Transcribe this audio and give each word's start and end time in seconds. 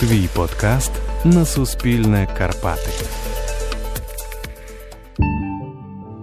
Твій 0.00 0.28
подкаст 0.34 0.90
на 1.24 1.44
Суспільне 1.44 2.28
Карпати. 2.38 2.90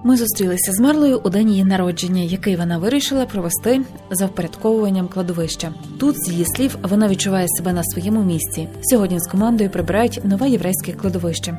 Ми 0.03 0.17
зустрілися 0.17 0.71
з 0.71 0.79
Марлою 0.79 1.21
у 1.23 1.29
день 1.29 1.49
її 1.49 1.63
народження, 1.63 2.21
який 2.21 2.55
вона 2.55 2.77
вирішила 2.77 3.25
провести 3.25 3.81
за 4.11 4.25
впорядковуванням 4.25 5.07
кладовища. 5.07 5.73
Тут, 5.99 6.25
з 6.25 6.29
її 6.29 6.45
слів, 6.45 6.77
вона 6.83 7.07
відчуває 7.07 7.47
себе 7.47 7.73
на 7.73 7.83
своєму 7.83 8.23
місці. 8.23 8.67
Сьогодні 8.81 9.19
з 9.19 9.27
командою 9.27 9.69
прибирають 9.69 10.21
нове 10.23 10.49
єврейське 10.49 10.93
кладовище. 10.93 11.57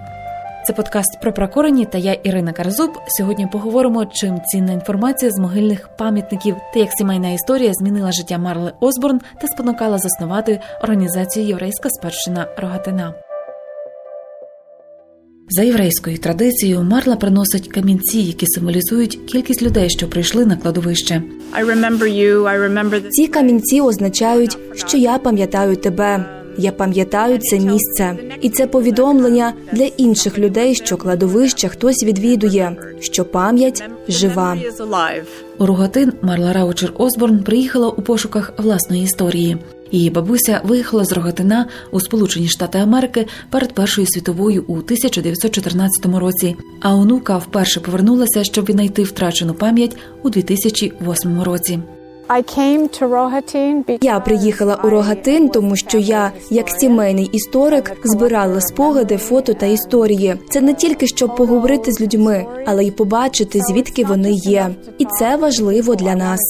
Це 0.66 0.72
подкаст 0.72 1.18
про 1.22 1.32
прокорені 1.32 1.86
та 1.86 1.98
я 1.98 2.12
Ірина 2.12 2.52
Карзуб. 2.52 2.90
Сьогодні 3.18 3.46
поговоримо, 3.52 4.06
чим 4.06 4.40
цінна 4.46 4.72
інформація 4.72 5.30
з 5.30 5.38
могильних 5.38 5.88
пам'ятників 5.98 6.56
та 6.74 6.80
як 6.80 6.88
сімейна 6.92 7.32
історія 7.32 7.72
змінила 7.74 8.12
життя 8.12 8.38
Марли 8.38 8.72
Осборн 8.80 9.20
та 9.40 9.46
спонукала 9.46 9.98
заснувати 9.98 10.60
організацію 10.82 11.46
Єврейська 11.46 11.90
спадщина 11.90 12.46
Рогатина. 12.56 13.14
За 15.48 15.62
єврейською 15.62 16.18
традицією 16.18 16.82
Марла 16.82 17.16
приносить 17.16 17.68
камінці, 17.68 18.18
які 18.18 18.46
символізують 18.46 19.16
кількість 19.16 19.62
людей, 19.62 19.90
що 19.90 20.08
прийшли 20.08 20.46
на 20.46 20.56
кладовище. 20.56 21.22
Ці 23.10 23.26
камінці 23.26 23.80
означають, 23.80 24.58
що 24.74 24.96
я 24.98 25.18
пам'ятаю 25.18 25.76
тебе. 25.76 26.35
Я 26.58 26.72
пам'ятаю 26.72 27.38
це 27.38 27.58
місце, 27.58 28.16
і 28.40 28.50
це 28.50 28.66
повідомлення 28.66 29.52
для 29.72 29.84
інших 29.84 30.38
людей, 30.38 30.74
що 30.74 30.96
кладовище 30.96 31.68
хтось 31.68 32.04
відвідує, 32.04 32.76
що 33.00 33.24
пам'ять 33.24 33.84
жива. 34.08 34.56
У 35.58 35.66
Рогатин 35.66 36.12
Марла 36.22 36.52
Раучер 36.52 36.92
Осборн 36.98 37.38
приїхала 37.38 37.88
у 37.88 38.02
пошуках 38.02 38.52
власної 38.58 39.02
історії. 39.02 39.56
Її 39.92 40.10
бабуся 40.10 40.60
виїхала 40.64 41.04
з 41.04 41.12
Рогатина 41.12 41.66
у 41.90 42.00
Сполучені 42.00 42.48
Штати 42.48 42.78
Америки 42.78 43.26
перед 43.50 43.72
Першою 43.72 44.06
світовою 44.06 44.64
у 44.68 44.72
1914 44.72 46.06
році. 46.06 46.56
А 46.80 46.94
онука 46.94 47.38
вперше 47.38 47.80
повернулася, 47.80 48.44
щоб 48.44 48.64
віднайти 48.64 49.02
втрачену 49.02 49.54
пам'ять 49.54 49.96
у 50.22 50.30
2008 50.30 51.42
році. 51.42 51.78
Я 54.00 54.20
приїхала 54.20 54.78
у 54.84 54.90
Рогатин, 54.90 55.48
тому 55.48 55.76
що 55.76 55.98
я, 55.98 56.32
як 56.50 56.70
сімейний 56.70 57.24
історик, 57.24 57.92
збирала 58.04 58.60
спогади, 58.60 59.16
фото 59.16 59.54
та 59.54 59.66
історії. 59.66 60.36
Це 60.50 60.60
не 60.60 60.74
тільки 60.74 61.06
щоб 61.06 61.36
поговорити 61.36 61.92
з 61.92 62.00
людьми, 62.00 62.46
але 62.66 62.84
й 62.84 62.90
побачити, 62.90 63.60
звідки 63.60 64.04
вони 64.04 64.32
є, 64.32 64.70
і 64.98 65.04
це 65.04 65.36
важливо 65.36 65.94
для 65.94 66.14
нас. 66.14 66.40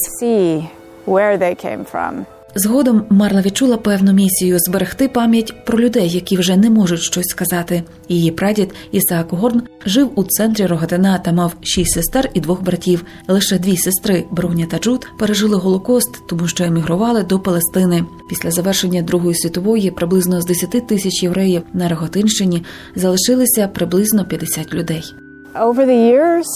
Згодом 2.59 3.05
Марла 3.09 3.41
відчула 3.41 3.77
певну 3.77 4.13
місію 4.13 4.59
зберегти 4.59 5.07
пам'ять 5.07 5.65
про 5.65 5.79
людей, 5.79 6.09
які 6.09 6.37
вже 6.37 6.57
не 6.57 6.69
можуть 6.69 6.99
щось 6.99 7.25
сказати. 7.25 7.83
Її 8.09 8.31
прадід 8.31 8.73
Ісаак 8.91 9.27
Горн 9.29 9.61
жив 9.85 10.11
у 10.15 10.23
центрі 10.23 10.65
Рогатина 10.65 11.17
та 11.17 11.31
мав 11.31 11.53
шість 11.61 11.91
сестер 11.91 12.29
і 12.33 12.39
двох 12.39 12.63
братів. 12.63 13.05
Лише 13.27 13.59
дві 13.59 13.77
сестри 13.77 14.25
Бруня 14.31 14.65
та 14.65 14.79
Джуд 14.79 15.07
пережили 15.19 15.57
голокост, 15.57 16.09
тому 16.29 16.47
що 16.47 16.63
емігрували 16.63 17.23
до 17.23 17.39
Палестини. 17.39 18.03
Після 18.29 18.51
завершення 18.51 19.01
Другої 19.01 19.35
світової 19.35 19.91
приблизно 19.91 20.41
з 20.41 20.45
10 20.45 20.87
тисяч 20.87 21.23
євреїв 21.23 21.61
на 21.73 21.89
Рогатинщині 21.89 22.63
залишилися 22.95 23.67
приблизно 23.67 24.25
50 24.25 24.73
людей. 24.73 25.03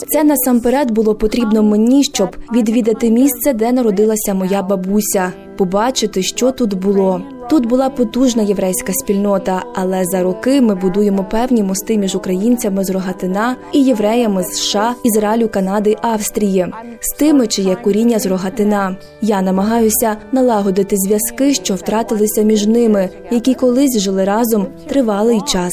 Це 0.08 0.23
насамперед 0.23 0.92
було 0.92 1.16
потрібно 1.16 1.64
мені, 1.64 2.03
щоб 2.03 2.36
відвідати 2.53 3.09
місце, 3.09 3.53
де 3.53 3.72
народилася 3.72 4.34
моя 4.34 4.64
бабуся, 4.64 5.31
побачити, 5.58 6.23
що 6.23 6.52
тут 6.52 6.73
було. 6.73 7.22
Тут 7.50 7.66
була 7.66 7.89
потужна 7.89 8.44
єврейська 8.44 8.94
спільнота, 8.94 9.64
але 9.75 10.06
за 10.06 10.23
роки 10.23 10.62
ми 10.62 10.75
будуємо 10.75 11.23
певні 11.23 11.64
мости 11.64 11.97
між 11.97 12.16
українцями 12.16 12.84
з 12.84 12.89
Рогатина 12.89 13.56
і 13.72 13.84
євреями 13.84 14.44
з 14.44 14.47
США, 14.47 14.96
Ізраїлю, 15.03 15.50
Канади, 15.50 15.96
Австрії, 16.01 16.68
з 17.00 17.18
тими, 17.18 17.47
чиє 17.47 17.75
коріння 17.75 18.19
з 18.19 18.25
Рогатина. 18.25 18.96
Я 19.22 19.41
намагаюся 19.41 20.18
налагодити 20.31 20.96
зв'язки, 20.97 21.53
що 21.53 21.75
втратилися 21.75 22.41
між 22.41 22.68
ними, 22.68 23.09
які 23.31 23.53
колись 23.53 24.00
жили 24.00 24.24
разом 24.24 24.68
тривалий 24.88 25.41
час. 25.41 25.72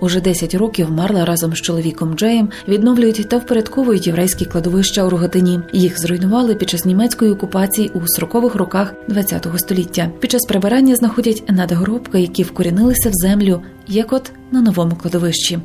Уже 0.00 0.20
10 0.20 0.54
років 0.54 0.90
Марла 0.90 1.24
разом 1.24 1.54
з 1.54 1.60
чоловіком 1.60 2.14
Джеєм 2.14 2.48
відновлюють 2.68 3.28
та 3.28 3.36
впорядковують 3.36 4.06
єврейські 4.06 4.44
кладовища 4.44 5.04
у 5.04 5.10
Рогатині. 5.10 5.60
Їх 5.72 6.00
зруйнували 6.00 6.54
під 6.54 6.70
час 6.70 6.84
німецької 6.84 7.30
окупації 7.30 7.90
у 7.94 7.98
40-х 7.98 8.58
роках 8.58 8.94
ХХ 9.08 9.58
століття. 9.58 10.10
Під 10.20 10.30
час 10.30 10.46
прибирання 10.48 10.96
знаходять 10.96 11.42
надгробки, 11.48 12.20
які 12.20 12.42
вкорінилися 12.42 13.08
в 13.08 13.12
землю, 13.12 13.62
як 13.88 14.12
от 14.12 14.32
на 14.50 14.60
новому 14.60 14.96
кладовищі. 14.96 15.58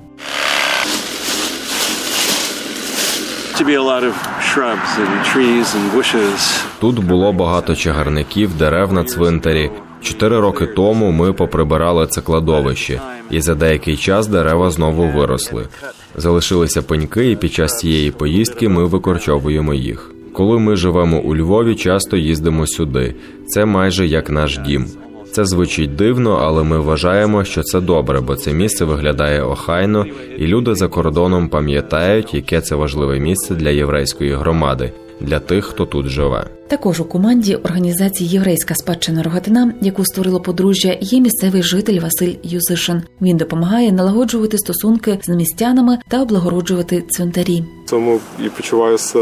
Тут 6.79 7.05
було 7.05 7.33
багато 7.33 7.75
чагарників, 7.75 8.57
дерев 8.57 8.93
на 8.93 9.03
цвинтарі. 9.03 9.71
Чотири 10.01 10.39
роки 10.39 10.65
тому 10.65 11.11
ми 11.11 11.33
поприбирали 11.33 12.07
це 12.07 12.21
кладовище, 12.21 13.01
і 13.31 13.41
за 13.41 13.55
деякий 13.55 13.97
час 13.97 14.27
дерева 14.27 14.71
знову 14.71 15.07
виросли. 15.07 15.67
Залишилися 16.15 16.81
пеньки, 16.81 17.31
і 17.31 17.35
під 17.35 17.53
час 17.53 17.77
цієї 17.77 18.11
поїздки 18.11 18.69
ми 18.69 18.85
викорчовуємо 18.85 19.73
їх. 19.73 20.11
Коли 20.33 20.59
ми 20.59 20.75
живемо 20.75 21.19
у 21.19 21.35
Львові, 21.35 21.75
часто 21.75 22.17
їздимо 22.17 22.67
сюди. 22.67 23.15
Це 23.47 23.65
майже 23.65 24.07
як 24.07 24.29
наш 24.29 24.57
дім. 24.57 24.85
Це 25.31 25.45
звучить 25.45 25.95
дивно, 25.95 26.39
але 26.43 26.63
ми 26.63 26.79
вважаємо, 26.79 27.43
що 27.43 27.63
це 27.63 27.81
добре, 27.81 28.21
бо 28.21 28.35
це 28.35 28.53
місце 28.53 28.85
виглядає 28.85 29.41
охайно, 29.43 30.05
і 30.37 30.47
люди 30.47 30.75
за 30.75 30.87
кордоном 30.87 31.49
пам'ятають, 31.49 32.33
яке 32.33 32.61
це 32.61 32.75
важливе 32.75 33.19
місце 33.19 33.55
для 33.55 33.69
єврейської 33.69 34.35
громади, 34.35 34.91
для 35.19 35.39
тих, 35.39 35.65
хто 35.65 35.85
тут 35.85 36.05
живе. 36.07 36.45
Також 36.67 36.99
у 36.99 37.05
команді 37.05 37.55
організації 37.55 38.29
Єврейська 38.29 38.75
спадщина 38.75 39.23
Рогатина, 39.23 39.73
яку 39.81 40.05
створило 40.05 40.39
подружжя, 40.39 40.97
є 41.01 41.19
місцевий 41.19 41.63
житель 41.63 41.99
Василь 41.99 42.33
Юзишин. 42.43 43.01
Він 43.21 43.37
допомагає 43.37 43.91
налагоджувати 43.91 44.57
стосунки 44.57 45.19
з 45.23 45.29
містянами 45.29 45.97
та 46.07 46.21
облагороджувати 46.21 47.03
цвинтарі. 47.09 47.63
Тому 47.89 48.19
і 48.45 48.49
почуваюся, 48.49 49.19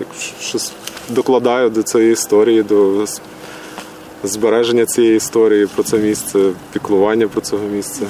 як 0.00 0.08
щось 0.40 0.72
докладаю 1.10 1.70
до 1.70 1.82
цієї 1.82 2.12
історії, 2.12 2.62
до 2.62 3.06
збереження 4.24 4.86
цієї 4.86 5.16
історії 5.16 5.66
про 5.74 5.82
це 5.82 5.98
місце, 5.98 6.38
піклування 6.72 7.28
про 7.28 7.40
цього 7.40 7.62
місця. 7.68 8.06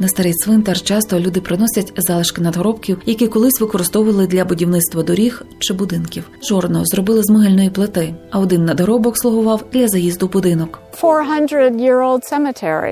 На 0.00 0.08
старий 0.08 0.32
цвинтар 0.32 0.80
часто 0.80 1.20
люди 1.20 1.40
приносять 1.40 1.92
залишки 1.96 2.42
надгробків, 2.42 2.98
які 3.06 3.28
колись 3.28 3.60
використовували 3.60 4.26
для 4.26 4.44
будівництва 4.44 5.02
доріг 5.02 5.42
чи 5.58 5.74
будинків. 5.74 6.30
Жорно 6.48 6.82
зробили 6.84 7.22
з 7.22 7.30
могильної 7.30 7.70
плити, 7.70 8.14
а 8.30 8.38
один 8.38 8.64
надгробок 8.64 9.18
слугував 9.18 9.64
для 9.72 9.88
заїзду 9.88 10.26
в 10.26 10.32
будинок. 10.32 10.80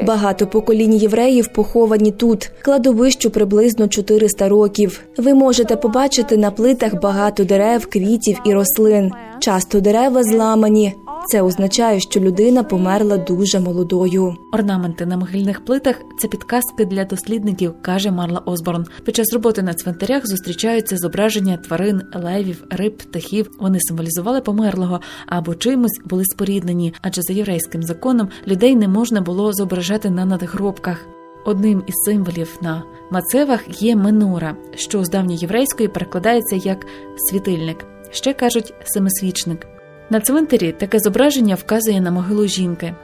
Багато 0.07 0.47
поколінь 0.47 0.95
євреїв 0.95 1.49
поховані 1.53 2.13
тут. 2.13 2.51
Кладовищу 2.63 3.31
приблизно 3.31 3.89
400 3.89 4.49
років. 4.49 5.01
Ви 5.17 5.35
можете 5.35 5.77
побачити 5.77 6.37
на 6.37 6.51
плитах 6.51 7.01
багато 7.01 7.45
дерев, 7.45 7.87
квітів 7.87 8.41
і 8.45 8.55
рослин. 8.55 9.11
Часто 9.41 9.81
дерева 9.81 10.23
зламані. 10.23 10.95
Це 11.27 11.43
означає, 11.43 12.01
що 12.01 12.21
людина 12.21 12.63
померла 12.63 13.17
дуже 13.17 13.61
молодою. 13.61 14.37
Орнаменти 14.53 15.07
на 15.07 15.17
могильних 15.17 15.65
плитах 15.65 15.97
це 16.19 16.29
підказки 16.29 16.85
для 16.85 17.05
дослідників, 17.05 17.75
каже 17.83 18.11
Марла 18.11 18.39
Осборн. 18.39 18.87
Під 19.05 19.17
час 19.17 19.33
роботи 19.33 19.63
на 19.63 19.75
цвинтарях 19.75 20.27
зустрічаються 20.27 20.97
зображення 20.97 21.57
тварин, 21.57 22.03
левів, 22.15 22.65
риб, 22.71 22.97
птахів. 22.97 23.51
Вони 23.61 23.79
символізували 23.81 24.41
померлого 24.41 25.01
або 25.27 25.55
чимось 25.55 26.01
були 26.05 26.25
споріднені, 26.25 26.95
адже 27.03 27.23
за 27.23 27.33
єврейським 27.33 27.83
законом 27.83 28.29
людей 28.47 28.77
не 28.77 28.89
можна 28.89 29.21
було 29.21 29.53
зображати 29.53 30.11
на 30.11 30.25
надгробках. 30.25 31.07
Одним 31.45 31.83
із 31.87 31.95
символів 32.05 32.59
на 32.63 32.83
мацевах 33.11 33.83
є 33.83 33.97
менора, 33.97 34.57
що 34.75 35.05
з 35.05 35.09
давньоєврейської 35.09 35.89
перекладається 35.89 36.57
як 36.57 36.87
світильник. 37.31 37.87
Ще 38.11 38.33
кажуть 38.33 38.75
семисвічник. 38.85 39.78
На 40.11 40.21
цвинтарі 40.21 40.73
таке 40.73 40.99
зображення 40.99 41.55
вказує 41.55 42.01
на 42.01 42.11
могилу 42.11 42.47
жінки. 42.47 42.95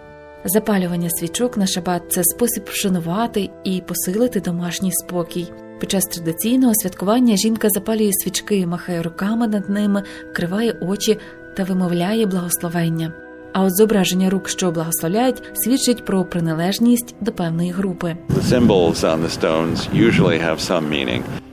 Запалювання 0.44 1.10
свічок 1.10 1.56
на 1.56 1.66
шабат 1.66 2.02
це 2.08 2.24
спосіб 2.24 2.64
вшанувати 2.66 3.50
і 3.64 3.82
посилити 3.86 4.40
домашній 4.40 4.92
спокій. 4.92 5.46
Під 5.80 5.90
час 5.90 6.04
традиційного 6.04 6.74
святкування 6.74 7.36
жінка 7.36 7.68
запалює 7.70 8.10
свічки, 8.12 8.66
махає 8.66 9.02
руками 9.02 9.48
над 9.48 9.70
ними, 9.70 10.02
вкриває 10.32 10.72
очі 10.72 11.18
та 11.56 11.64
вимовляє 11.64 12.26
благословення. 12.26 13.12
А 13.52 13.62
от 13.62 13.76
зображення 13.76 14.30
рук, 14.30 14.48
що 14.48 14.70
благословляють, 14.70 15.42
свідчить 15.54 16.04
про 16.04 16.24
приналежність 16.24 17.14
до 17.20 17.32
певної 17.32 17.70
групи. 17.70 18.16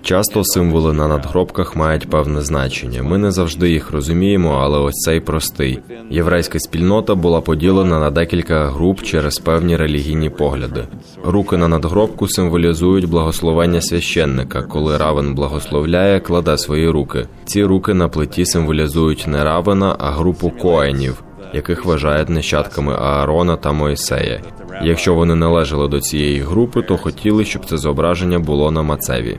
Часто 0.04 0.44
символи 0.44 0.94
на 0.94 1.08
надгробках 1.08 1.76
мають 1.76 2.10
певне 2.10 2.42
значення. 2.42 3.04
Ми 3.04 3.18
не 3.18 3.32
завжди 3.32 3.70
їх 3.70 3.92
розуміємо, 3.92 4.60
але 4.62 4.80
ось 4.80 4.96
цей 4.96 5.20
простий. 5.20 5.80
Єврейська 6.10 6.60
спільнота 6.60 7.16
була 7.16 7.42
поділена 7.42 8.00
на 8.00 8.12
декілька 8.12 8.66
груп 8.70 9.02
через 9.02 9.38
певні 9.38 9.78
релігійні 9.78 10.30
погляди. 10.30 10.88
Руки 11.24 11.58
на 11.58 11.68
надгробку 11.68 12.28
символізують 12.28 13.10
благословення 13.10 13.82
священника. 13.82 14.62
Коли 14.62 14.98
равен 14.98 15.36
благословляє, 15.36 16.20
кладе 16.20 16.58
свої 16.58 16.90
руки. 16.90 17.28
Ці 17.46 17.64
руки 17.64 17.94
на 17.94 18.10
плиті 18.10 18.46
символізують 18.46 19.26
не 19.28 19.44
равена, 19.44 19.96
а 20.00 20.12
групу 20.12 20.50
коенів, 20.62 21.24
яких 21.54 21.86
вважають 21.86 22.30
нащадками 22.30 22.94
Аарона 22.94 23.56
та 23.56 23.72
Моїсея. 23.72 24.42
Якщо 24.84 25.14
вони 25.14 25.36
належали 25.36 25.88
до 25.88 26.00
цієї 26.00 26.40
групи, 26.40 26.82
то 26.82 26.98
хотіли, 26.98 27.46
щоб 27.46 27.66
це 27.66 27.78
зображення 27.78 28.40
було 28.40 28.72
на 28.72 28.82
мацеві. 28.82 29.38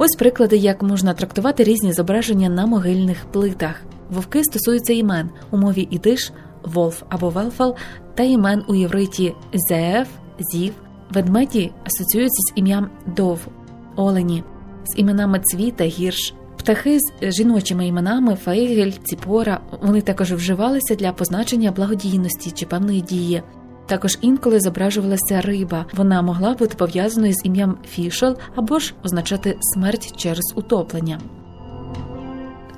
Ось 0.00 0.16
приклади, 0.16 0.56
як 0.56 0.82
можна 0.82 1.14
трактувати 1.14 1.64
різні 1.64 1.92
зображення 1.92 2.48
на 2.48 2.66
могильних 2.66 3.26
плитах. 3.32 3.82
Вовки 4.10 4.44
стосуються 4.44 4.92
імен 4.92 5.30
у 5.50 5.56
мові 5.56 5.88
ідиш, 5.90 6.32
волф 6.62 7.02
або 7.08 7.28
велфал 7.28 7.76
та 8.14 8.22
імен 8.22 8.64
у 8.68 8.74
євриті 8.74 9.34
зееф, 9.52 10.08
зів. 10.38 10.72
Ведмеді 11.10 11.72
асоціюються 11.84 12.40
з 12.40 12.58
ім'ям 12.58 12.90
дов, 13.16 13.48
олені, 13.96 14.44
з 14.84 14.98
іменами 14.98 15.40
цві 15.44 15.70
та 15.70 15.84
гірш. 15.84 16.34
Птахи 16.56 16.98
з 16.98 17.32
жіночими 17.32 17.86
іменами 17.86 18.34
фейгель, 18.34 18.92
ціпора. 19.04 19.60
Вони 19.82 20.00
також 20.00 20.32
вживалися 20.32 20.94
для 20.94 21.12
позначення 21.12 21.72
благодійності 21.72 22.50
чи 22.50 22.66
певної 22.66 23.00
дії. 23.00 23.42
Також 23.88 24.18
інколи 24.20 24.60
зображувалася 24.60 25.40
риба. 25.40 25.86
Вона 25.96 26.22
могла 26.22 26.54
бути 26.54 26.74
пов'язаною 26.78 27.32
з 27.32 27.44
ім'ям 27.44 27.76
фішел 27.90 28.36
або 28.56 28.78
ж 28.78 28.94
означати 29.04 29.56
смерть 29.60 30.12
через 30.16 30.52
утоплення. 30.54 31.20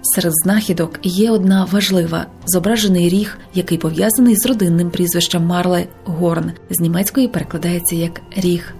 Серед 0.02 0.32
знахідок 0.44 1.00
є 1.02 1.30
одна 1.30 1.68
важлива 1.72 2.26
зображений 2.46 3.08
ріг, 3.08 3.38
який 3.54 3.78
пов'язаний 3.78 4.36
з 4.36 4.46
родинним 4.46 4.90
прізвищем 4.90 5.46
Марле 5.46 5.86
Горн. 6.04 6.52
З 6.70 6.80
німецької 6.80 7.28
перекладається 7.28 7.96
як 7.96 8.20
ріг. 8.36 8.74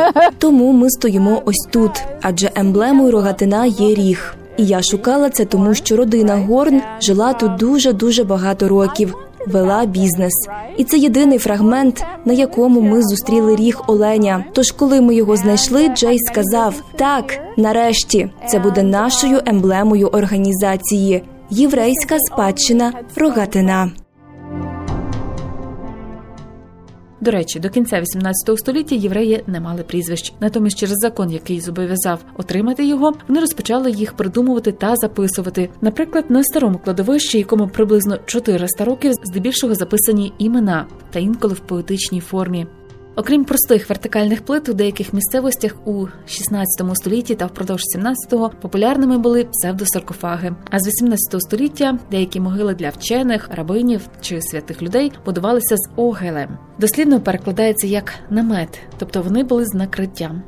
Тому 0.38 0.72
ми 0.72 0.90
стоїмо 0.90 1.42
ось 1.44 1.68
тут, 1.72 2.04
адже 2.22 2.50
емблемою 2.54 3.10
рогатина 3.10 3.66
є 3.66 3.94
ріг. 3.94 4.36
І 4.56 4.66
я 4.66 4.82
шукала 4.82 5.30
це, 5.30 5.44
тому 5.44 5.74
що 5.74 5.96
родина 5.96 6.36
Горн 6.36 6.82
жила 7.02 7.32
тут 7.32 7.56
дуже 7.56 7.92
дуже 7.92 8.24
багато 8.24 8.68
років 8.68 9.14
вела 9.46 9.86
бізнес, 9.86 10.32
і 10.76 10.84
це 10.84 10.98
єдиний 10.98 11.38
фрагмент, 11.38 12.04
на 12.24 12.32
якому 12.32 12.80
ми 12.80 13.02
зустріли 13.02 13.56
ріг 13.56 13.80
Оленя. 13.86 14.44
Тож, 14.52 14.70
коли 14.70 15.00
ми 15.00 15.14
його 15.14 15.36
знайшли, 15.36 15.88
Джей 15.88 16.18
сказав: 16.18 16.74
так, 16.96 17.38
нарешті, 17.56 18.30
це 18.48 18.58
буде 18.58 18.82
нашою 18.82 19.40
емблемою 19.46 20.06
організації. 20.06 21.22
Єврейська 21.50 22.16
спадщина 22.18 22.92
рогатина. 23.16 23.90
До 27.24 27.30
речі, 27.30 27.60
до 27.60 27.70
кінця 27.70 28.00
18 28.00 28.58
століття 28.58 28.94
євреї 28.94 29.42
не 29.46 29.60
мали 29.60 29.82
прізвищ. 29.82 30.32
Натомість, 30.40 30.78
через 30.78 30.96
закон, 30.98 31.30
який 31.30 31.60
зобов'язав 31.60 32.24
отримати 32.36 32.86
його, 32.86 33.12
вони 33.28 33.40
розпочали 33.40 33.90
їх 33.90 34.12
придумувати 34.12 34.72
та 34.72 34.96
записувати. 34.96 35.70
Наприклад, 35.80 36.24
на 36.28 36.44
старому 36.44 36.78
кладовищі, 36.78 37.38
якому 37.38 37.68
приблизно 37.68 38.18
400 38.26 38.84
років, 38.84 39.12
здебільшого 39.22 39.74
записані 39.74 40.32
імена 40.38 40.86
та 41.10 41.18
інколи 41.18 41.54
в 41.54 41.60
поетичній 41.60 42.20
формі. 42.20 42.66
Окрім 43.16 43.44
простих 43.44 43.88
вертикальних 43.88 44.44
плит, 44.44 44.68
у 44.68 44.72
деяких 44.72 45.12
місцевостях 45.12 45.76
у 45.84 46.06
16 46.26 46.66
столітті 46.94 47.34
та 47.34 47.46
впродовж 47.46 47.82
17-го 47.96 48.50
популярними 48.60 49.18
були 49.18 49.44
псевдосаркофаги. 49.44 50.56
А 50.70 50.78
з 50.78 50.86
18 50.86 51.42
століття 51.42 51.98
деякі 52.10 52.40
могили 52.40 52.74
для 52.74 52.88
вчених, 52.88 53.48
рабинів 53.52 54.00
чи 54.20 54.42
святих 54.42 54.82
людей 54.82 55.12
будувалися 55.24 55.76
з 55.76 55.88
огелем. 55.96 56.58
Дослідно 56.78 57.20
перекладається 57.20 57.86
як 57.86 58.14
намет, 58.30 58.80
тобто 58.98 59.22
вони 59.22 59.44
були 59.44 59.64
з 59.64 59.74
накриттям. 59.74 60.42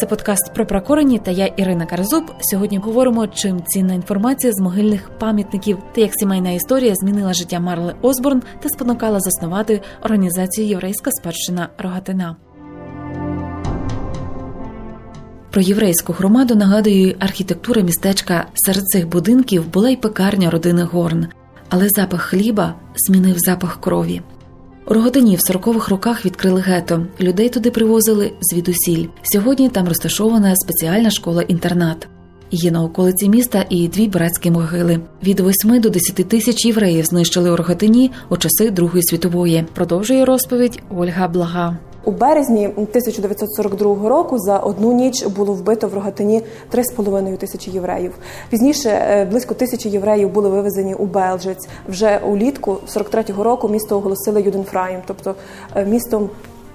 Це 0.00 0.06
подкаст 0.06 0.54
про 0.54 0.66
прокорені 0.66 1.18
та 1.18 1.30
я 1.30 1.46
Ірина 1.46 1.86
Карзуб. 1.86 2.24
Сьогодні 2.40 2.78
говоримо, 2.78 3.26
чим 3.26 3.62
цінна 3.66 3.94
інформація 3.94 4.52
з 4.52 4.60
могильних 4.60 5.10
пам'ятників 5.18 5.78
та 5.94 6.00
як 6.00 6.10
сімейна 6.14 6.50
історія 6.50 6.94
змінила 6.94 7.32
життя 7.32 7.60
Марли 7.60 7.94
Осборн 8.02 8.42
та 8.60 8.68
спонукала 8.68 9.20
заснувати 9.20 9.80
організацію 10.02 10.66
Єврейська 10.66 11.10
спадщина 11.10 11.68
Рогатина. 11.78 12.36
Про 15.50 15.62
єврейську 15.62 16.12
громаду 16.12 16.54
нагадує 16.54 17.16
архітектура 17.18 17.82
містечка. 17.82 18.46
Серед 18.54 18.84
цих 18.84 19.08
будинків 19.08 19.72
була 19.72 19.90
й 19.90 19.96
пекарня 19.96 20.50
родини 20.50 20.82
Горн, 20.82 21.26
але 21.68 21.88
запах 21.88 22.20
хліба 22.20 22.74
змінив 22.96 23.34
запах 23.38 23.80
крові. 23.80 24.22
У 24.90 24.94
в 25.36 25.50
40-х 25.50 25.88
роках 25.88 26.26
відкрили 26.26 26.60
гето. 26.60 27.06
Людей 27.20 27.48
туди 27.48 27.70
привозили 27.70 28.32
звідусіль. 28.40 29.06
Сьогодні 29.22 29.68
там 29.68 29.88
розташована 29.88 30.56
спеціальна 30.56 31.10
школа-інтернат. 31.10 32.08
Є 32.50 32.70
на 32.70 32.82
околиці 32.82 33.28
міста 33.28 33.66
і 33.70 33.88
дві 33.88 34.08
братські 34.08 34.50
могили. 34.50 35.00
Від 35.22 35.40
8 35.40 35.80
до 35.80 35.90
10 35.90 36.14
тисяч 36.14 36.64
євреїв 36.66 37.04
знищили 37.04 37.50
у 37.50 37.56
Роготині 37.56 38.10
у 38.28 38.36
часи 38.36 38.70
Другої 38.70 39.02
світової. 39.02 39.64
Продовжує 39.74 40.24
розповідь 40.24 40.82
Ольга 40.96 41.28
Блага. 41.28 41.78
У 42.04 42.10
березні 42.10 42.66
1942 42.66 44.08
року 44.08 44.38
за 44.38 44.58
одну 44.58 44.92
ніч 44.92 45.26
було 45.26 45.52
вбито 45.52 45.88
в 45.88 45.94
Рогатині 45.94 46.42
3,5 46.74 47.36
тисячі 47.36 47.70
євреїв. 47.72 48.14
Пізніше 48.50 48.88
е, 48.90 49.24
близько 49.24 49.54
тисячі 49.54 49.90
євреїв 49.90 50.30
були 50.30 50.48
вивезені 50.48 50.94
у 50.94 51.06
Белжець. 51.06 51.68
Вже 51.88 52.18
улітку 52.18 52.78
43-го 52.96 53.44
року 53.44 53.68
місто 53.68 53.96
оголосили 53.96 54.42
Юденфраєм, 54.42 55.02
тобто 55.06 55.34
е, 55.76 55.84
містом 55.84 56.30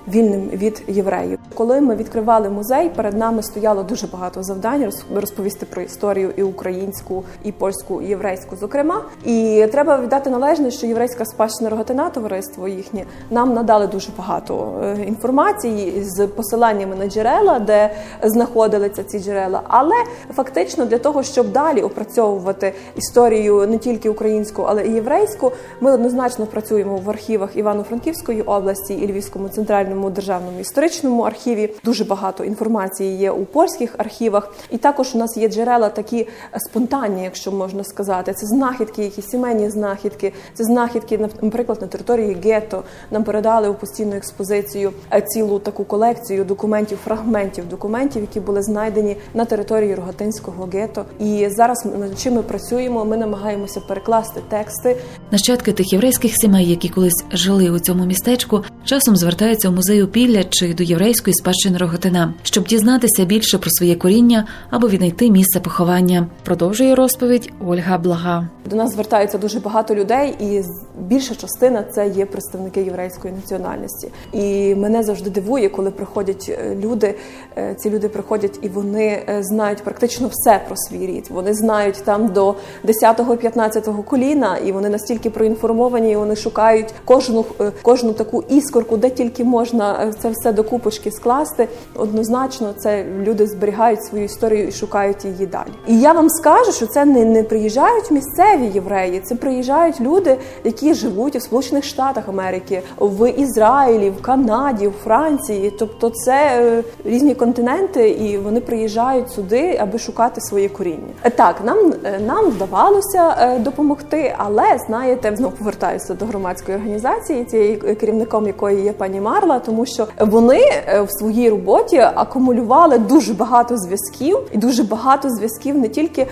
вільним 0.07 0.49
від 0.49 0.83
євреїв. 0.87 1.39
Коли 1.53 1.81
ми 1.81 1.95
відкривали 1.95 2.49
музей, 2.49 2.89
перед 2.89 3.17
нами 3.17 3.43
стояло 3.43 3.83
дуже 3.83 4.07
багато 4.07 4.43
завдань 4.43 4.91
розповісти 5.15 5.65
про 5.65 5.81
історію 5.81 6.31
і 6.37 6.43
українську, 6.43 7.23
і 7.43 7.51
польську, 7.51 8.01
і 8.01 8.07
єврейську, 8.07 8.55
зокрема. 8.55 9.01
І 9.25 9.67
треба 9.71 9.97
віддати 9.97 10.29
належне, 10.29 10.71
що 10.71 10.87
єврейська 10.87 11.25
спадщина 11.25 11.69
рогатина 11.69 12.09
товариство 12.09 12.67
їхнє 12.67 13.03
нам 13.29 13.53
надали 13.53 13.87
дуже 13.87 14.09
багато 14.17 14.73
е, 14.83 15.03
інформації 15.07 16.03
з 16.03 16.27
посиланнями 16.27 16.95
на 16.95 17.07
джерела, 17.07 17.59
де 17.59 17.91
знаходилися 18.23 19.03
ці 19.03 19.19
джерела. 19.19 19.61
Але 19.67 19.95
фактично 20.35 20.85
для 20.85 20.97
того, 20.97 21.23
щоб 21.23 21.51
далі 21.51 21.81
опрацьовувати 21.81 22.73
історію 22.95 23.67
не 23.67 23.77
тільки 23.77 24.09
українську, 24.09 24.61
але 24.61 24.87
і 24.87 24.93
єврейську, 24.93 25.51
ми 25.81 25.91
однозначно 25.91 26.45
працюємо 26.45 26.97
в 26.97 27.09
архівах 27.09 27.55
Івано-Франківської 27.55 28.41
області 28.41 28.93
і 28.93 29.07
Львівському 29.07 29.49
центральному 29.49 29.94
Національному 29.95 30.09
державному 30.09 30.59
історичному 30.59 31.23
архіві. 31.23 31.73
Дуже 31.83 32.03
багато 32.03 32.43
інформації 32.43 33.17
є 33.17 33.31
у 33.31 33.45
польських 33.45 33.95
архівах, 33.97 34.55
і 34.71 34.77
також 34.77 35.15
у 35.15 35.17
нас 35.17 35.37
є 35.37 35.49
джерела 35.49 35.89
такі 35.89 36.27
спонтанні, 36.69 37.23
якщо 37.23 37.51
можна 37.51 37.83
сказати. 37.83 38.33
Це 38.33 38.47
знахідки, 38.47 39.03
які 39.03 39.21
сімейні 39.21 39.69
знахідки, 39.69 40.33
це 40.53 40.63
знахідки, 40.63 41.29
наприклад, 41.41 41.81
на 41.81 41.87
території 41.87 42.37
гетто. 42.43 42.83
Нам 43.11 43.23
передали 43.23 43.69
у 43.69 43.73
постійну 43.73 44.15
експозицію 44.15 44.93
е, 45.13 45.21
цілу 45.21 45.59
таку 45.59 45.83
колекцію 45.83 46.45
документів, 46.45 46.97
фрагментів 47.03 47.69
документів, 47.69 48.21
які 48.21 48.39
були 48.39 48.61
знайдені 48.61 49.17
на 49.33 49.45
території 49.45 49.95
Рогатинського 49.95 50.69
гетто. 50.73 51.05
І 51.19 51.49
зараз 51.49 51.85
над 51.99 52.19
чим 52.19 52.33
ми 52.33 52.41
працюємо. 52.41 53.05
Ми 53.05 53.17
намагаємося 53.17 53.79
перекласти 53.79 54.41
тексти. 54.49 54.97
Нащадки 55.31 55.73
тих 55.73 55.93
єврейських 55.93 56.31
сімей, 56.35 56.69
які 56.69 56.89
колись 56.89 57.23
жили 57.31 57.69
у 57.69 57.79
цьому 57.79 58.05
містечку, 58.05 58.63
часом 58.85 59.15
звертаються 59.15 59.69
у 59.69 59.71
музею 59.85 60.07
Пілля 60.07 60.43
чи 60.49 60.73
до 60.73 60.83
єврейської 60.83 61.33
спадщини 61.33 61.77
Роготина, 61.77 62.33
щоб 62.43 62.63
дізнатися 62.63 63.25
більше 63.25 63.57
про 63.57 63.69
своє 63.71 63.95
коріння 63.95 64.47
або 64.69 64.87
віднайти 64.87 65.31
місце 65.31 65.59
поховання. 65.59 66.27
Продовжує 66.43 66.95
розповідь 66.95 67.51
Ольга 67.67 67.97
Блага. 67.97 68.49
До 68.69 68.75
нас 68.75 68.93
звертаються 68.93 69.37
дуже 69.37 69.59
багато 69.59 69.95
людей, 69.95 70.35
і 70.39 70.63
більша 70.99 71.35
частина 71.35 71.83
це 71.83 72.07
є 72.07 72.25
представники 72.25 72.81
єврейської 72.81 73.33
національності. 73.33 74.11
І 74.31 74.75
мене 74.75 75.03
завжди 75.03 75.29
дивує, 75.29 75.69
коли 75.69 75.91
приходять 75.91 76.45
е, 76.49 76.75
люди. 76.83 77.15
Е, 77.57 77.75
ці 77.77 77.89
люди 77.89 78.09
приходять 78.09 78.59
і 78.61 78.69
вони 78.69 79.05
е, 79.05 79.43
знають 79.43 79.83
практично 79.83 80.29
все 80.31 80.61
про 80.67 80.75
свій 80.77 81.07
рід. 81.07 81.27
Вони 81.29 81.53
знають 81.53 82.01
там 82.05 82.27
до 82.27 82.55
10-15 82.85 84.03
коліна, 84.03 84.57
і 84.57 84.71
вони 84.71 84.89
настільки 84.89 85.29
проінформовані, 85.29 86.11
і 86.11 86.15
вони 86.15 86.35
шукають 86.35 86.93
кожну 87.05 87.45
кожну 87.81 88.13
таку 88.13 88.43
іскорку, 88.49 88.97
де 88.97 89.09
тільки 89.09 89.43
можна 89.43 89.74
це 90.21 90.29
все 90.29 90.53
до 90.53 90.63
купочки 90.63 91.11
скласти. 91.11 91.67
Однозначно, 91.95 92.73
це 92.77 93.05
люди 93.23 93.47
зберігають 93.47 94.03
свою 94.03 94.23
історію 94.23 94.67
і 94.67 94.71
шукають 94.71 95.25
її 95.25 95.45
далі. 95.45 95.69
І 95.87 95.99
я 95.99 96.11
вам 96.11 96.29
скажу, 96.29 96.71
що 96.71 96.87
це 96.87 97.05
не, 97.05 97.25
не 97.25 97.43
приїжджають 97.43 98.11
місцеві 98.11 98.65
євреї, 98.73 99.19
це 99.19 99.35
приїжджають 99.35 100.01
люди, 100.01 100.37
які 100.63 100.93
живуть 100.93 101.35
у 101.35 101.39
Сполучених 101.39 101.83
Штатах 101.83 102.29
Америки, 102.29 102.81
в 102.99 103.31
Ізраїлі, 103.31 104.09
в 104.09 104.21
Канаді, 104.21 104.87
в 104.87 104.93
Франції. 105.03 105.73
Тобто, 105.79 106.09
це 106.09 106.35
е, 106.35 106.83
різні 107.05 107.35
континенти, 107.35 108.09
і 108.09 108.37
вони 108.37 108.61
приїжджають 108.61 109.31
сюди, 109.31 109.77
аби 109.81 109.99
шукати 109.99 110.41
своє 110.41 110.69
коріння. 110.69 111.13
Так, 111.35 111.55
нам 111.63 111.93
нам 112.27 112.45
вдавалося 112.45 113.57
допомогти, 113.59 114.35
але 114.37 114.77
знаєте, 114.87 115.35
знову 115.35 115.55
повертаюся 115.55 116.13
до 116.13 116.25
громадської 116.25 116.77
організації, 116.77 117.45
цієї 117.45 117.75
керівником 117.77 118.47
якої 118.47 118.83
є 118.83 118.93
пані 118.93 119.21
Марла, 119.21 119.59
тому 119.65 119.85
що 119.85 120.07
вони 120.19 120.61
в 120.85 121.07
своїй 121.09 121.49
роботі 121.49 121.97
акумулювали 121.97 122.97
дуже 122.97 123.33
багато 123.33 123.77
зв'язків 123.77 124.37
і 124.51 124.57
дуже 124.57 124.83
багато 124.83 125.29
зв'язків 125.29 125.77
не 125.77 125.87
тільки 125.87 126.27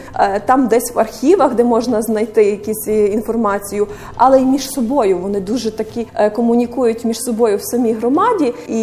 там, 0.45 0.67
десь 0.67 0.95
в 0.95 0.99
архівах, 0.99 1.55
де 1.55 1.63
можна 1.63 2.01
знайти 2.01 2.43
якісь 2.43 2.87
інформацію, 2.87 3.87
але 4.15 4.41
й 4.41 4.45
між 4.45 4.69
собою. 4.69 5.17
Вони 5.17 5.39
дуже 5.39 5.71
такі 5.71 6.07
е, 6.15 6.29
комунікують 6.29 7.05
між 7.05 7.19
собою 7.19 7.57
в 7.57 7.63
самій 7.63 7.93
громаді, 7.93 8.53
і 8.67 8.79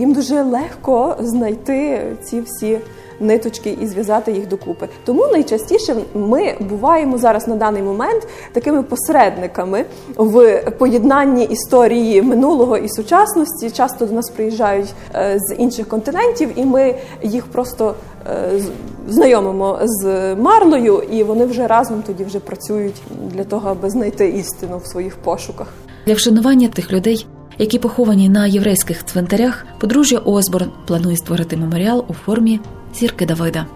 їм 0.00 0.12
дуже 0.12 0.42
легко 0.42 1.16
знайти 1.20 2.02
ці 2.24 2.40
всі. 2.40 2.78
Ниточки 3.24 3.76
і 3.80 3.86
зв'язати 3.86 4.32
їх 4.32 4.48
докупи. 4.48 4.88
Тому 5.04 5.26
найчастіше 5.26 5.96
ми 6.14 6.54
буваємо 6.60 7.18
зараз 7.18 7.48
на 7.48 7.56
даний 7.56 7.82
момент 7.82 8.28
такими 8.52 8.82
посередниками 8.82 9.84
в 10.16 10.62
поєднанні 10.78 11.44
історії 11.44 12.22
минулого 12.22 12.76
і 12.76 12.88
сучасності. 12.88 13.70
Часто 13.70 14.06
до 14.06 14.14
нас 14.14 14.30
приїжджають 14.30 14.94
е, 15.14 15.38
з 15.38 15.54
інших 15.54 15.88
континентів, 15.88 16.50
і 16.56 16.64
ми 16.64 16.94
їх 17.22 17.46
просто 17.46 17.94
е, 18.26 18.60
знайомимо 19.08 19.78
з 19.82 20.34
Марлою, 20.34 21.02
і 21.10 21.24
вони 21.24 21.46
вже 21.46 21.66
разом 21.66 22.02
тоді 22.06 22.24
вже 22.24 22.40
працюють 22.40 23.02
для 23.34 23.44
того, 23.44 23.68
аби 23.68 23.90
знайти 23.90 24.28
істину 24.28 24.78
в 24.78 24.86
своїх 24.86 25.16
пошуках. 25.16 25.66
Для 26.06 26.14
вшанування 26.14 26.68
тих 26.68 26.92
людей, 26.92 27.26
які 27.58 27.78
поховані 27.78 28.28
на 28.28 28.46
єврейських 28.46 29.04
цвинтарях, 29.04 29.66
подружжя 29.78 30.18
Осборн 30.18 30.70
планує 30.86 31.16
створити 31.16 31.56
меморіал 31.56 32.04
у 32.08 32.12
формі 32.12 32.60
зірки 32.94 33.26
Давида. 33.26 33.66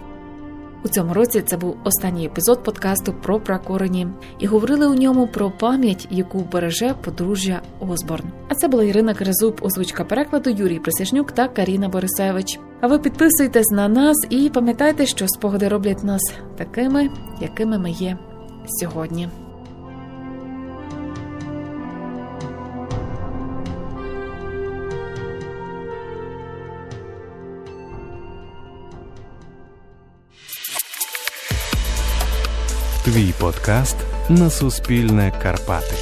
У 0.85 0.89
цьому 0.89 1.15
році 1.15 1.43
це 1.47 1.57
був 1.57 1.77
останній 1.85 2.27
епізод 2.27 2.65
подкасту 2.65 3.15
про 3.23 3.41
пракорені, 3.41 4.07
і 4.39 4.47
говорили 4.47 4.87
у 4.87 4.95
ньому 4.95 5.27
про 5.27 5.51
пам'ять, 5.51 6.09
яку 6.11 6.39
береже 6.53 6.95
подружжя 7.05 7.63
Осборн. 7.81 8.25
А 8.49 8.55
це 8.55 8.69
була 8.69 8.85
Ірина 8.85 9.15
Кризуб, 9.15 9.61
озвучка 9.63 10.05
перекладу 10.05 10.51
Юрій 10.51 10.79
Присяжнюк 10.79 11.33
та 11.33 11.49
Каріна 11.49 11.89
Борисевич. 11.89 12.61
А 12.81 12.87
ви 12.87 12.99
підписуйтесь 12.99 13.71
на 13.71 13.89
нас 13.89 14.17
і 14.31 14.49
пам'ятайте, 14.49 15.07
що 15.07 15.29
спогади 15.29 15.69
роблять 15.69 16.05
нас 16.05 16.23
такими, 16.57 17.11
якими 17.41 17.79
ми 17.79 17.91
є 17.91 18.19
сьогодні. 18.81 19.29
Твій 33.13 33.35
подкаст 33.41 33.97
на 34.29 34.51
Суспільне 34.51 35.33
Карпати. 35.43 35.95